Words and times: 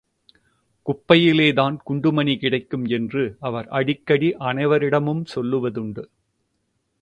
குப்பையிலேதான் 0.85 1.77
குண்டுமணி 1.87 2.37
கிடைக்கும் 2.37 2.85
என்று 2.85 3.37
அவர் 3.39 3.67
அடிக்கடி 3.67 4.35
அனைவரிடமும் 4.39 5.25
சொல்வதுண்டு. 5.35 6.05